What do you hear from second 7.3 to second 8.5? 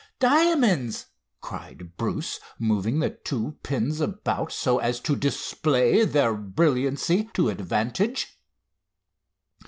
to advantage.